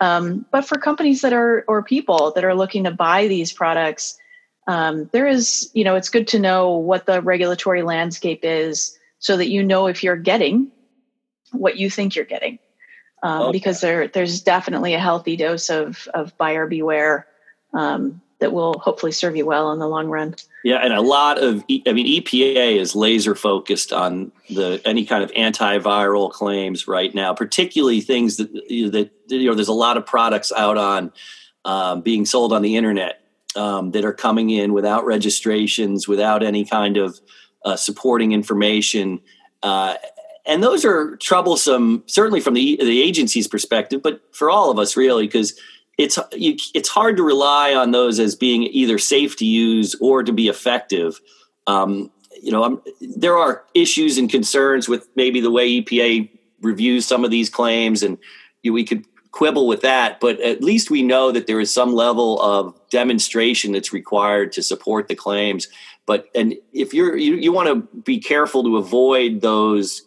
Um, 0.00 0.44
but 0.50 0.64
for 0.64 0.76
companies 0.76 1.20
that 1.22 1.32
are 1.32 1.64
or 1.68 1.82
people 1.82 2.32
that 2.32 2.44
are 2.44 2.54
looking 2.54 2.84
to 2.84 2.90
buy 2.90 3.28
these 3.28 3.52
products, 3.52 4.18
um, 4.66 5.08
there 5.12 5.26
is 5.26 5.70
you 5.74 5.84
know 5.84 5.94
it's 5.96 6.10
good 6.10 6.28
to 6.28 6.38
know 6.38 6.76
what 6.76 7.06
the 7.06 7.20
regulatory 7.22 7.82
landscape 7.82 8.40
is 8.42 8.98
so 9.18 9.36
that 9.36 9.48
you 9.48 9.62
know 9.62 9.86
if 9.86 10.02
you're 10.02 10.16
getting 10.16 10.70
what 11.52 11.76
you 11.76 11.88
think 11.88 12.16
you're 12.16 12.24
getting. 12.24 12.58
Um, 13.22 13.42
okay. 13.42 13.52
Because 13.52 13.80
there 13.80 14.08
there's 14.08 14.42
definitely 14.42 14.94
a 14.94 14.98
healthy 14.98 15.36
dose 15.36 15.70
of 15.70 16.08
of 16.12 16.36
buyer 16.36 16.66
beware 16.66 17.26
um, 17.72 18.20
that 18.40 18.52
will 18.52 18.78
hopefully 18.78 19.12
serve 19.12 19.36
you 19.36 19.46
well 19.46 19.72
in 19.72 19.78
the 19.78 19.88
long 19.88 20.08
run. 20.08 20.34
Yeah, 20.64 20.76
and 20.76 20.94
a 20.94 21.02
lot 21.02 21.36
of 21.36 21.62
I 21.86 21.92
mean 21.92 22.22
EPA 22.22 22.78
is 22.78 22.96
laser 22.96 23.34
focused 23.34 23.92
on 23.92 24.32
the 24.48 24.80
any 24.86 25.04
kind 25.04 25.22
of 25.22 25.30
antiviral 25.32 26.32
claims 26.32 26.88
right 26.88 27.14
now, 27.14 27.34
particularly 27.34 28.00
things 28.00 28.38
that 28.38 28.50
that 28.50 29.10
you 29.28 29.46
know 29.46 29.54
there's 29.54 29.68
a 29.68 29.74
lot 29.74 29.98
of 29.98 30.06
products 30.06 30.50
out 30.56 30.78
on 30.78 31.12
um, 31.66 32.00
being 32.00 32.24
sold 32.24 32.50
on 32.50 32.62
the 32.62 32.76
internet 32.76 33.20
um, 33.56 33.90
that 33.90 34.06
are 34.06 34.14
coming 34.14 34.48
in 34.48 34.72
without 34.72 35.04
registrations, 35.04 36.08
without 36.08 36.42
any 36.42 36.64
kind 36.64 36.96
of 36.96 37.20
uh, 37.66 37.76
supporting 37.76 38.32
information. 38.32 39.20
Uh, 39.62 39.96
and 40.46 40.62
those 40.62 40.82
are 40.82 41.16
troublesome, 41.16 42.04
certainly 42.06 42.40
from 42.40 42.54
the 42.54 42.78
the 42.80 43.02
agency's 43.02 43.46
perspective, 43.46 44.02
but 44.02 44.22
for 44.34 44.48
all 44.48 44.70
of 44.70 44.78
us, 44.78 44.96
really, 44.96 45.26
because 45.26 45.60
it's 45.98 46.18
you, 46.32 46.56
it's 46.74 46.88
hard 46.88 47.16
to 47.16 47.22
rely 47.22 47.74
on 47.74 47.92
those 47.92 48.18
as 48.18 48.34
being 48.34 48.64
either 48.64 48.98
safe 48.98 49.36
to 49.36 49.44
use 49.44 49.94
or 50.00 50.22
to 50.22 50.32
be 50.32 50.48
effective. 50.48 51.20
Um, 51.66 52.10
you 52.42 52.50
know, 52.50 52.64
I'm, 52.64 52.82
there 53.00 53.36
are 53.36 53.64
issues 53.74 54.18
and 54.18 54.28
concerns 54.28 54.88
with 54.88 55.08
maybe 55.16 55.40
the 55.40 55.50
way 55.50 55.80
EPA 55.80 56.28
reviews 56.60 57.06
some 57.06 57.24
of 57.24 57.30
these 57.30 57.48
claims, 57.48 58.02
and 58.02 58.18
you 58.62 58.72
we 58.72 58.84
could 58.84 59.04
quibble 59.30 59.66
with 59.66 59.82
that. 59.82 60.20
But 60.20 60.40
at 60.40 60.62
least 60.62 60.90
we 60.90 61.02
know 61.02 61.32
that 61.32 61.46
there 61.46 61.60
is 61.60 61.72
some 61.72 61.94
level 61.94 62.40
of 62.42 62.74
demonstration 62.90 63.72
that's 63.72 63.92
required 63.92 64.52
to 64.52 64.62
support 64.62 65.08
the 65.08 65.14
claims. 65.14 65.68
But 66.06 66.26
and 66.34 66.54
if 66.72 66.92
you're 66.92 67.16
you, 67.16 67.34
you 67.36 67.52
want 67.52 67.68
to 67.68 68.00
be 68.00 68.18
careful 68.18 68.62
to 68.64 68.76
avoid 68.76 69.40
those 69.40 70.02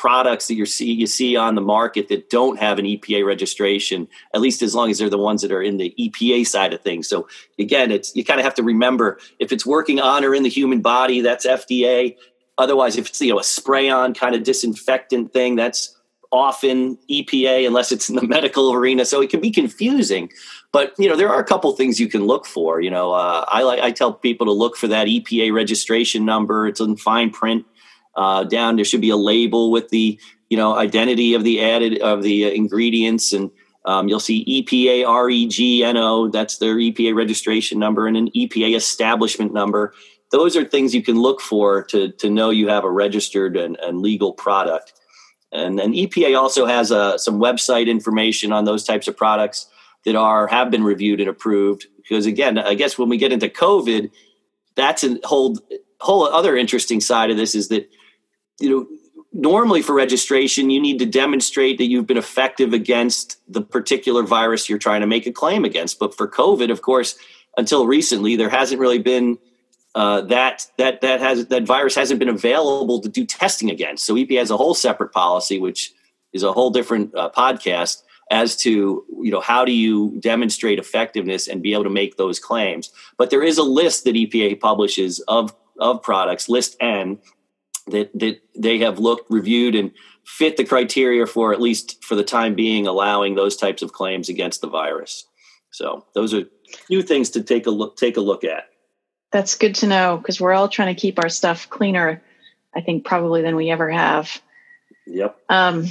products 0.00 0.48
that 0.48 0.54
you 0.54 0.64
see 0.64 0.90
you 0.90 1.06
see 1.06 1.36
on 1.36 1.54
the 1.54 1.60
market 1.60 2.08
that 2.08 2.30
don't 2.30 2.58
have 2.58 2.78
an 2.78 2.86
EPA 2.86 3.22
registration, 3.22 4.08
at 4.32 4.40
least 4.40 4.62
as 4.62 4.74
long 4.74 4.90
as 4.90 4.98
they're 4.98 5.10
the 5.10 5.18
ones 5.18 5.42
that 5.42 5.52
are 5.52 5.62
in 5.62 5.76
the 5.76 5.94
EPA 6.00 6.46
side 6.46 6.72
of 6.72 6.80
things. 6.80 7.06
So 7.06 7.28
again, 7.58 7.90
it's 7.90 8.16
you 8.16 8.24
kind 8.24 8.40
of 8.40 8.44
have 8.44 8.54
to 8.54 8.62
remember 8.62 9.18
if 9.38 9.52
it's 9.52 9.66
working 9.66 10.00
on 10.00 10.24
or 10.24 10.34
in 10.34 10.42
the 10.42 10.48
human 10.48 10.80
body, 10.80 11.20
that's 11.20 11.46
FDA. 11.46 12.16
Otherwise, 12.56 12.96
if 12.96 13.10
it's 13.10 13.20
you 13.20 13.30
know 13.30 13.38
a 13.38 13.44
spray-on 13.44 14.14
kind 14.14 14.34
of 14.34 14.42
disinfectant 14.42 15.34
thing, 15.34 15.54
that's 15.54 15.94
often 16.32 16.96
EPA 17.10 17.66
unless 17.66 17.92
it's 17.92 18.08
in 18.08 18.16
the 18.16 18.26
medical 18.26 18.72
arena. 18.72 19.04
So 19.04 19.20
it 19.20 19.28
can 19.28 19.42
be 19.42 19.50
confusing. 19.50 20.32
But 20.72 20.94
you 20.98 21.10
know 21.10 21.16
there 21.16 21.28
are 21.28 21.40
a 21.40 21.44
couple 21.44 21.70
things 21.76 22.00
you 22.00 22.08
can 22.08 22.24
look 22.24 22.46
for. 22.46 22.80
You 22.80 22.90
know, 22.90 23.12
uh, 23.12 23.44
I 23.48 23.64
like 23.64 23.80
I 23.80 23.90
tell 23.90 24.14
people 24.14 24.46
to 24.46 24.52
look 24.52 24.78
for 24.78 24.88
that 24.88 25.08
EPA 25.08 25.52
registration 25.52 26.24
number. 26.24 26.66
It's 26.66 26.80
in 26.80 26.96
fine 26.96 27.28
print 27.28 27.66
uh, 28.16 28.44
down 28.44 28.76
there 28.76 28.84
should 28.84 29.00
be 29.00 29.10
a 29.10 29.16
label 29.16 29.70
with 29.70 29.88
the 29.90 30.18
you 30.48 30.56
know 30.56 30.74
identity 30.76 31.34
of 31.34 31.44
the 31.44 31.62
added 31.62 32.00
of 32.00 32.22
the 32.22 32.46
uh, 32.46 32.48
ingredients 32.48 33.32
and 33.32 33.50
um, 33.84 34.08
you'll 34.08 34.20
see 34.20 34.44
EPA 34.44 35.06
REGNO, 35.06 36.32
that's 36.32 36.58
their 36.58 36.76
EPA 36.76 37.14
registration 37.14 37.78
number, 37.78 38.06
and 38.06 38.16
an 38.16 38.30
EPA 38.36 38.76
establishment 38.76 39.52
number. 39.54 39.94
Those 40.30 40.56
are 40.56 40.64
things 40.64 40.94
you 40.94 41.02
can 41.02 41.20
look 41.20 41.40
for 41.40 41.82
to, 41.84 42.12
to 42.12 42.30
know 42.30 42.50
you 42.50 42.68
have 42.68 42.84
a 42.84 42.90
registered 42.90 43.56
and, 43.56 43.76
and 43.80 44.00
legal 44.00 44.32
product. 44.32 44.92
And 45.50 45.78
then 45.78 45.92
EPA 45.92 46.38
also 46.38 46.66
has 46.66 46.92
uh, 46.92 47.18
some 47.18 47.40
website 47.40 47.88
information 47.88 48.52
on 48.52 48.64
those 48.64 48.84
types 48.84 49.08
of 49.08 49.16
products 49.16 49.66
that 50.04 50.14
are 50.14 50.46
have 50.46 50.70
been 50.70 50.84
reviewed 50.84 51.20
and 51.20 51.28
approved. 51.28 51.86
Because 51.96 52.26
again, 52.26 52.58
I 52.58 52.74
guess 52.74 52.96
when 52.96 53.08
we 53.08 53.16
get 53.16 53.32
into 53.32 53.48
COVID, 53.48 54.10
that's 54.76 55.02
a 55.02 55.18
whole 55.24 55.58
whole 55.98 56.24
other 56.24 56.56
interesting 56.56 57.00
side 57.00 57.30
of 57.30 57.36
this 57.36 57.54
is 57.54 57.68
that 57.68 57.90
you 58.60 58.70
know, 58.70 58.86
normally 59.32 59.82
for 59.82 59.94
registration, 59.94 60.70
you 60.70 60.80
need 60.80 60.98
to 60.98 61.06
demonstrate 61.06 61.78
that 61.78 61.88
you've 61.88 62.06
been 62.06 62.16
effective 62.16 62.72
against 62.72 63.38
the 63.52 63.62
particular 63.62 64.22
virus 64.22 64.68
you're 64.68 64.78
trying 64.78 65.00
to 65.00 65.06
make 65.06 65.26
a 65.26 65.32
claim 65.32 65.64
against. 65.64 65.98
But 65.98 66.14
for 66.14 66.28
COVID, 66.28 66.70
of 66.70 66.82
course, 66.82 67.16
until 67.56 67.86
recently, 67.86 68.36
there 68.36 68.48
hasn't 68.48 68.80
really 68.80 68.98
been 68.98 69.38
uh, 69.94 70.20
that 70.22 70.66
that 70.78 71.00
that 71.00 71.20
has 71.20 71.46
that 71.46 71.64
virus 71.64 71.94
hasn't 71.94 72.20
been 72.20 72.28
available 72.28 73.00
to 73.00 73.08
do 73.08 73.24
testing 73.24 73.70
against. 73.70 74.04
So 74.04 74.14
EPA 74.14 74.38
has 74.38 74.50
a 74.50 74.56
whole 74.56 74.74
separate 74.74 75.12
policy, 75.12 75.58
which 75.58 75.92
is 76.32 76.42
a 76.42 76.52
whole 76.52 76.70
different 76.70 77.14
uh, 77.14 77.30
podcast 77.36 78.02
as 78.30 78.54
to 78.54 79.04
you 79.22 79.30
know 79.30 79.40
how 79.40 79.64
do 79.64 79.72
you 79.72 80.16
demonstrate 80.20 80.78
effectiveness 80.78 81.48
and 81.48 81.62
be 81.62 81.72
able 81.72 81.84
to 81.84 81.90
make 81.90 82.16
those 82.16 82.38
claims. 82.38 82.90
But 83.16 83.30
there 83.30 83.42
is 83.42 83.58
a 83.58 83.64
list 83.64 84.04
that 84.04 84.14
EPA 84.14 84.60
publishes 84.60 85.18
of 85.26 85.54
of 85.80 86.02
products, 86.02 86.48
list 86.48 86.76
N, 86.80 87.18
that 87.88 88.10
that 88.18 88.40
they 88.56 88.78
have 88.78 88.98
looked, 88.98 89.30
reviewed, 89.30 89.74
and 89.74 89.92
fit 90.24 90.56
the 90.56 90.64
criteria 90.64 91.26
for 91.26 91.52
at 91.52 91.60
least 91.60 92.02
for 92.04 92.14
the 92.14 92.24
time 92.24 92.54
being 92.54 92.86
allowing 92.86 93.34
those 93.34 93.56
types 93.56 93.82
of 93.82 93.92
claims 93.92 94.28
against 94.28 94.60
the 94.60 94.68
virus. 94.68 95.26
So 95.70 96.04
those 96.14 96.34
are 96.34 96.44
new 96.88 97.02
things 97.02 97.30
to 97.30 97.42
take 97.42 97.66
a 97.66 97.70
look 97.70 97.96
take 97.96 98.16
a 98.16 98.20
look 98.20 98.44
at. 98.44 98.64
That's 99.32 99.54
good 99.54 99.74
to 99.76 99.86
know 99.86 100.16
because 100.16 100.40
we're 100.40 100.52
all 100.52 100.68
trying 100.68 100.94
to 100.94 101.00
keep 101.00 101.18
our 101.18 101.28
stuff 101.28 101.68
cleaner. 101.70 102.22
I 102.74 102.80
think 102.80 103.04
probably 103.04 103.42
than 103.42 103.56
we 103.56 103.70
ever 103.70 103.90
have. 103.90 104.40
Yep. 105.06 105.36
Um, 105.48 105.86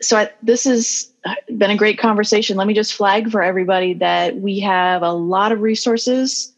so 0.00 0.16
I, 0.16 0.30
this 0.42 0.64
has 0.64 1.12
been 1.58 1.70
a 1.70 1.76
great 1.76 1.98
conversation. 1.98 2.56
Let 2.56 2.66
me 2.66 2.72
just 2.72 2.94
flag 2.94 3.30
for 3.30 3.42
everybody 3.42 3.94
that 3.94 4.36
we 4.36 4.60
have 4.60 5.02
a 5.02 5.12
lot 5.12 5.52
of 5.52 5.60
resources 5.60 6.53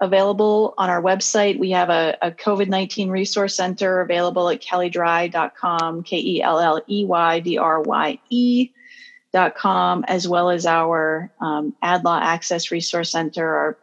available 0.00 0.74
on 0.78 0.88
our 0.88 1.02
website. 1.02 1.58
We 1.58 1.70
have 1.70 1.90
a, 1.90 2.16
a 2.22 2.30
COVID 2.30 2.68
19 2.68 3.10
resource 3.10 3.54
center 3.54 4.00
available 4.00 4.48
at 4.48 4.62
kelleydrye.com, 4.62 6.02
K 6.02 6.18
E 6.18 6.42
L 6.42 6.58
L 6.58 6.82
E 6.88 7.04
Y 7.04 7.40
D 7.40 7.58
R 7.58 7.82
Y 7.82 8.18
E.com, 8.30 10.04
as 10.08 10.26
well 10.26 10.50
as 10.50 10.66
our 10.66 11.30
um, 11.40 11.74
Ad 11.82 12.04
Law 12.04 12.18
Access 12.18 12.70
Resource 12.70 13.10
Center, 13.10 13.46
our, 13.46 13.78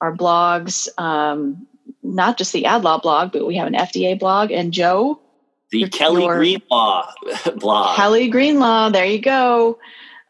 our 0.00 0.16
blogs, 0.16 0.88
um, 0.98 1.66
not 2.02 2.38
just 2.38 2.52
the 2.52 2.66
Ad 2.66 2.84
Law 2.84 2.98
blog, 2.98 3.32
but 3.32 3.46
we 3.46 3.56
have 3.56 3.66
an 3.66 3.74
FDA 3.74 4.18
blog. 4.18 4.50
And 4.52 4.72
Joe? 4.72 5.20
The 5.70 5.88
Kelley 5.88 6.26
Green 6.26 6.62
Law 6.70 7.12
blog. 7.56 7.96
Kelly 7.96 8.28
Greenlaw, 8.28 8.90
there 8.90 9.04
you 9.04 9.20
go. 9.20 9.78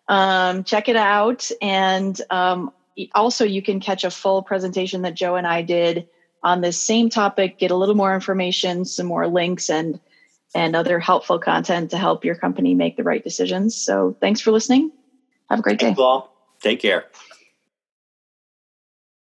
Um, 0.09 0.65
check 0.65 0.89
it 0.89 0.97
out. 0.97 1.49
And 1.61 2.19
um, 2.31 2.73
also 3.15 3.45
you 3.45 3.63
can 3.63 3.81
catch 3.81 4.05
a 4.05 4.11
full 4.11 4.43
presentation 4.43 5.03
that 5.03 5.15
Joe 5.15 5.37
and 5.37 5.47
I 5.47 5.63
did 5.63 6.09
on 6.43 6.61
this 6.61 6.81
same 6.81 7.09
topic, 7.09 7.59
get 7.59 7.71
a 7.71 7.77
little 7.77 7.95
more 7.95 8.15
information, 8.15 8.85
some 8.85 9.07
more 9.07 9.27
links 9.27 9.71
and 9.71 10.01
and 10.55 10.75
other 10.75 10.99
helpful 10.99 11.39
content 11.39 11.91
to 11.91 11.99
help 11.99 12.25
your 12.25 12.35
company 12.35 12.75
make 12.75 12.97
the 12.97 13.03
right 13.03 13.23
decisions. 13.23 13.77
So 13.77 14.17
thanks 14.19 14.41
for 14.41 14.51
listening. 14.51 14.91
Have 15.51 15.59
a 15.59 15.63
great 15.63 15.79
day. 15.79 15.95
Well, 15.97 16.33
take 16.61 16.81
care. 16.81 17.05